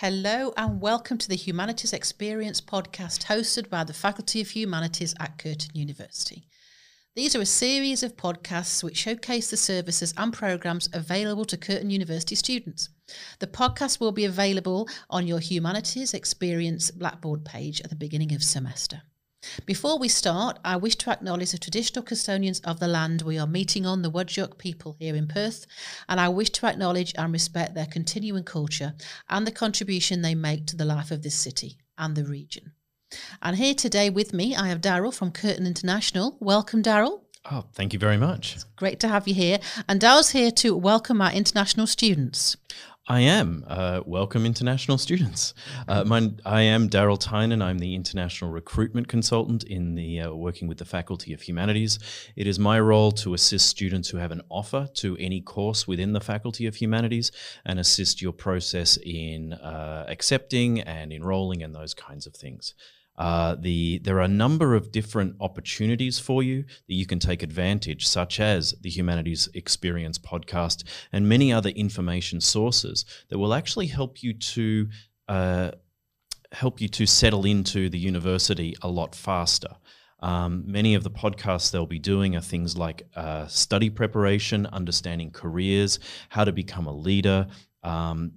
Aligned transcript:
Hello 0.00 0.52
and 0.58 0.78
welcome 0.78 1.16
to 1.16 1.26
the 1.26 1.36
Humanities 1.36 1.94
Experience 1.94 2.60
podcast 2.60 3.24
hosted 3.28 3.70
by 3.70 3.82
the 3.82 3.94
Faculty 3.94 4.42
of 4.42 4.50
Humanities 4.50 5.14
at 5.18 5.38
Curtin 5.38 5.70
University. 5.72 6.48
These 7.14 7.34
are 7.34 7.40
a 7.40 7.46
series 7.46 8.02
of 8.02 8.14
podcasts 8.14 8.84
which 8.84 8.98
showcase 8.98 9.48
the 9.48 9.56
services 9.56 10.12
and 10.18 10.34
programs 10.34 10.90
available 10.92 11.46
to 11.46 11.56
Curtin 11.56 11.88
University 11.88 12.34
students. 12.34 12.90
The 13.38 13.46
podcast 13.46 13.98
will 13.98 14.12
be 14.12 14.26
available 14.26 14.86
on 15.08 15.26
your 15.26 15.38
Humanities 15.38 16.12
Experience 16.12 16.90
Blackboard 16.90 17.46
page 17.46 17.80
at 17.80 17.88
the 17.88 17.96
beginning 17.96 18.34
of 18.34 18.44
semester. 18.44 19.00
Before 19.64 19.98
we 19.98 20.08
start, 20.08 20.58
I 20.64 20.76
wish 20.76 20.96
to 20.96 21.10
acknowledge 21.10 21.52
the 21.52 21.58
traditional 21.58 22.04
custodians 22.04 22.60
of 22.60 22.80
the 22.80 22.88
land 22.88 23.22
we 23.22 23.38
are 23.38 23.46
meeting 23.46 23.86
on, 23.86 24.02
the 24.02 24.10
Whadjuk 24.10 24.58
people 24.58 24.96
here 24.98 25.14
in 25.14 25.26
Perth, 25.26 25.66
and 26.08 26.20
I 26.20 26.28
wish 26.28 26.50
to 26.50 26.66
acknowledge 26.66 27.14
and 27.16 27.32
respect 27.32 27.74
their 27.74 27.86
continuing 27.86 28.44
culture 28.44 28.94
and 29.28 29.46
the 29.46 29.52
contribution 29.52 30.22
they 30.22 30.34
make 30.34 30.66
to 30.66 30.76
the 30.76 30.84
life 30.84 31.10
of 31.10 31.22
this 31.22 31.34
city 31.34 31.78
and 31.98 32.14
the 32.16 32.24
region. 32.24 32.72
And 33.40 33.56
here 33.56 33.74
today 33.74 34.10
with 34.10 34.32
me, 34.32 34.56
I 34.56 34.68
have 34.68 34.80
Darryl 34.80 35.14
from 35.14 35.30
Curtin 35.30 35.66
International. 35.66 36.36
Welcome, 36.40 36.82
Darryl. 36.82 37.20
Oh, 37.50 37.64
thank 37.72 37.92
you 37.92 37.98
very 37.98 38.16
much. 38.16 38.56
It's 38.56 38.64
great 38.76 38.98
to 39.00 39.08
have 39.08 39.28
you 39.28 39.34
here. 39.34 39.60
And 39.88 40.00
Darryl's 40.00 40.30
here 40.30 40.50
to 40.50 40.76
welcome 40.76 41.20
our 41.20 41.32
international 41.32 41.86
students. 41.86 42.56
I 43.08 43.20
am. 43.20 43.64
Uh, 43.68 44.00
welcome, 44.04 44.44
international 44.44 44.98
students. 44.98 45.54
Uh, 45.86 46.02
my, 46.02 46.32
I 46.44 46.62
am 46.62 46.90
Darryl 46.90 47.22
Tynen. 47.22 47.62
I'm 47.62 47.78
the 47.78 47.94
international 47.94 48.50
recruitment 48.50 49.06
consultant 49.06 49.62
in 49.62 49.94
the 49.94 50.22
uh, 50.22 50.34
working 50.34 50.66
with 50.66 50.78
the 50.78 50.84
Faculty 50.84 51.32
of 51.32 51.42
Humanities. 51.42 52.00
It 52.34 52.48
is 52.48 52.58
my 52.58 52.80
role 52.80 53.12
to 53.12 53.34
assist 53.34 53.68
students 53.68 54.08
who 54.08 54.16
have 54.16 54.32
an 54.32 54.42
offer 54.48 54.88
to 54.94 55.16
any 55.18 55.40
course 55.40 55.86
within 55.86 56.14
the 56.14 56.20
Faculty 56.20 56.66
of 56.66 56.74
Humanities 56.74 57.30
and 57.64 57.78
assist 57.78 58.20
your 58.20 58.32
process 58.32 58.98
in 59.04 59.52
uh, 59.52 60.06
accepting 60.08 60.80
and 60.80 61.12
enrolling 61.12 61.62
and 61.62 61.72
those 61.72 61.94
kinds 61.94 62.26
of 62.26 62.34
things. 62.34 62.74
Uh, 63.18 63.56
the 63.58 63.98
there 63.98 64.16
are 64.18 64.22
a 64.22 64.28
number 64.28 64.74
of 64.74 64.92
different 64.92 65.36
opportunities 65.40 66.18
for 66.18 66.42
you 66.42 66.64
that 66.88 66.94
you 66.94 67.06
can 67.06 67.18
take 67.18 67.42
advantage, 67.42 68.06
such 68.06 68.40
as 68.40 68.74
the 68.80 68.90
Humanities 68.90 69.48
Experience 69.54 70.18
podcast 70.18 70.84
and 71.12 71.28
many 71.28 71.52
other 71.52 71.70
information 71.70 72.40
sources 72.40 73.04
that 73.28 73.38
will 73.38 73.54
actually 73.54 73.86
help 73.86 74.22
you 74.22 74.32
to 74.34 74.88
uh, 75.28 75.70
help 76.52 76.80
you 76.80 76.88
to 76.88 77.06
settle 77.06 77.44
into 77.44 77.88
the 77.88 77.98
university 77.98 78.74
a 78.82 78.88
lot 78.88 79.14
faster. 79.14 79.76
Um, 80.20 80.64
many 80.66 80.94
of 80.94 81.04
the 81.04 81.10
podcasts 81.10 81.70
they'll 81.70 81.86
be 81.86 81.98
doing 81.98 82.36
are 82.36 82.40
things 82.40 82.76
like 82.76 83.02
uh, 83.14 83.46
study 83.46 83.90
preparation, 83.90 84.66
understanding 84.66 85.30
careers, 85.30 85.98
how 86.30 86.44
to 86.44 86.52
become 86.52 86.86
a 86.86 86.92
leader, 86.92 87.48
um, 87.82 88.32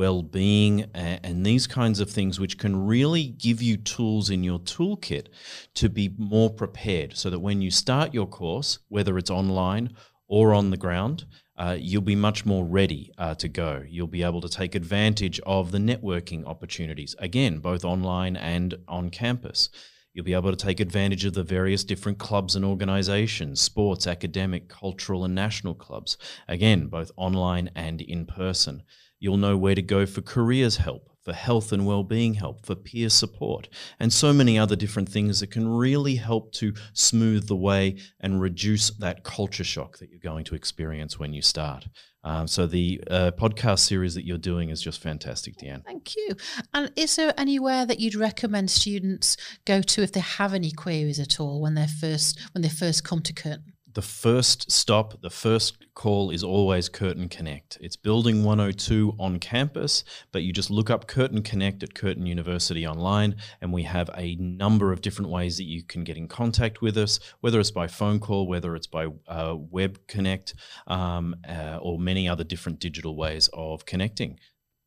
well-being 0.00 0.86
and, 0.94 1.20
and 1.22 1.46
these 1.46 1.66
kinds 1.66 2.00
of 2.00 2.08
things 2.08 2.40
which 2.40 2.56
can 2.56 2.86
really 2.86 3.26
give 3.46 3.60
you 3.60 3.76
tools 3.76 4.30
in 4.30 4.42
your 4.42 4.58
toolkit 4.60 5.26
to 5.74 5.90
be 5.90 6.14
more 6.16 6.48
prepared 6.48 7.14
so 7.14 7.28
that 7.28 7.40
when 7.40 7.60
you 7.60 7.70
start 7.70 8.14
your 8.14 8.26
course 8.26 8.78
whether 8.88 9.18
it's 9.18 9.30
online 9.30 9.94
or 10.26 10.54
on 10.54 10.70
the 10.70 10.76
ground 10.76 11.26
uh, 11.60 11.76
you'll 11.78 12.00
be 12.00 12.16
much 12.16 12.46
more 12.46 12.64
ready 12.64 13.12
uh, 13.18 13.34
to 13.34 13.46
go. 13.46 13.84
You'll 13.86 14.06
be 14.06 14.22
able 14.22 14.40
to 14.40 14.48
take 14.48 14.74
advantage 14.74 15.38
of 15.40 15.72
the 15.72 15.78
networking 15.78 16.46
opportunities, 16.46 17.14
again, 17.18 17.58
both 17.58 17.84
online 17.84 18.34
and 18.34 18.76
on 18.88 19.10
campus. 19.10 19.68
You'll 20.12 20.24
be 20.24 20.34
able 20.34 20.50
to 20.50 20.56
take 20.56 20.80
advantage 20.80 21.24
of 21.24 21.34
the 21.34 21.44
various 21.44 21.84
different 21.84 22.18
clubs 22.18 22.56
and 22.56 22.64
organizations, 22.64 23.60
sports, 23.60 24.06
academic, 24.06 24.68
cultural, 24.68 25.24
and 25.24 25.34
national 25.34 25.74
clubs, 25.74 26.16
again, 26.48 26.88
both 26.88 27.12
online 27.16 27.70
and 27.76 28.00
in 28.00 28.26
person. 28.26 28.82
You'll 29.20 29.36
know 29.36 29.56
where 29.56 29.74
to 29.74 29.82
go 29.82 30.06
for 30.06 30.22
careers 30.22 30.78
help, 30.78 31.09
for 31.22 31.32
health 31.32 31.72
and 31.72 31.86
well-being 31.86 32.34
help, 32.34 32.64
for 32.64 32.74
peer 32.74 33.10
support, 33.10 33.68
and 33.98 34.12
so 34.12 34.32
many 34.32 34.58
other 34.58 34.76
different 34.76 35.08
things 35.08 35.40
that 35.40 35.50
can 35.50 35.68
really 35.68 36.16
help 36.16 36.52
to 36.52 36.72
smooth 36.92 37.46
the 37.46 37.56
way 37.56 37.96
and 38.20 38.40
reduce 38.40 38.90
that 38.90 39.22
culture 39.24 39.64
shock 39.64 39.98
that 39.98 40.10
you're 40.10 40.18
going 40.18 40.44
to 40.44 40.54
experience 40.54 41.18
when 41.18 41.32
you 41.32 41.42
start. 41.42 41.86
Um, 42.22 42.46
so 42.46 42.66
the 42.66 43.02
uh, 43.10 43.30
podcast 43.38 43.80
series 43.80 44.14
that 44.14 44.26
you're 44.26 44.38
doing 44.38 44.68
is 44.68 44.82
just 44.82 45.00
fantastic, 45.00 45.56
Deanne. 45.56 45.84
Thank 45.84 46.16
you. 46.16 46.36
And 46.74 46.92
is 46.94 47.16
there 47.16 47.32
anywhere 47.38 47.86
that 47.86 47.98
you'd 47.98 48.14
recommend 48.14 48.70
students 48.70 49.36
go 49.64 49.80
to 49.80 50.02
if 50.02 50.12
they 50.12 50.20
have 50.20 50.52
any 50.52 50.70
queries 50.70 51.18
at 51.18 51.40
all 51.40 51.62
when 51.62 51.74
they 51.74 51.86
first 51.86 52.38
when 52.52 52.62
they 52.62 52.68
first 52.68 53.04
come 53.04 53.22
to 53.22 53.32
Curtin? 53.32 53.72
The 53.92 54.02
first 54.02 54.70
stop, 54.70 55.20
the 55.20 55.30
first 55.30 55.94
call 55.94 56.30
is 56.30 56.44
always 56.44 56.88
Curtin 56.88 57.28
Connect. 57.28 57.76
It's 57.80 57.96
Building 57.96 58.44
102 58.44 59.16
on 59.18 59.40
campus, 59.40 60.04
but 60.30 60.42
you 60.44 60.52
just 60.52 60.70
look 60.70 60.90
up 60.90 61.08
Curtin 61.08 61.42
Connect 61.42 61.82
at 61.82 61.94
Curtin 61.94 62.24
University 62.24 62.86
online, 62.86 63.34
and 63.60 63.72
we 63.72 63.82
have 63.82 64.08
a 64.16 64.36
number 64.36 64.92
of 64.92 65.00
different 65.00 65.30
ways 65.30 65.56
that 65.56 65.64
you 65.64 65.82
can 65.82 66.04
get 66.04 66.16
in 66.16 66.28
contact 66.28 66.80
with 66.80 66.96
us, 66.96 67.18
whether 67.40 67.58
it's 67.58 67.72
by 67.72 67.88
phone 67.88 68.20
call, 68.20 68.46
whether 68.46 68.76
it's 68.76 68.86
by 68.86 69.08
uh, 69.26 69.56
web 69.58 69.98
connect, 70.06 70.54
um, 70.86 71.34
uh, 71.48 71.78
or 71.82 71.98
many 71.98 72.28
other 72.28 72.44
different 72.44 72.78
digital 72.78 73.16
ways 73.16 73.48
of 73.52 73.86
connecting. 73.86 74.38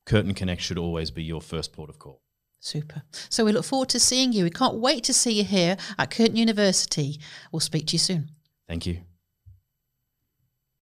Curtin 0.06 0.34
Connect 0.34 0.62
should 0.62 0.78
always 0.78 1.12
be 1.12 1.24
your 1.24 1.42
first 1.42 1.74
port 1.74 1.90
of 1.90 2.00
call. 2.00 2.22
Super. 2.62 3.04
So 3.30 3.44
we 3.44 3.52
look 3.52 3.66
forward 3.66 3.90
to 3.90 4.00
seeing 4.00 4.32
you. 4.32 4.46
We 4.46 4.50
can't 4.50 4.76
wait 4.76 5.04
to 5.06 5.14
see 5.14 5.34
you 5.34 5.44
here 5.44 5.76
at 5.98 6.12
Curtin 6.12 6.38
University. 6.38 7.20
We'll 7.52 7.60
speak 7.60 7.88
to 7.88 7.94
you 7.94 8.00
soon. 8.00 8.30
Thank 8.74 8.88
you. 8.88 9.13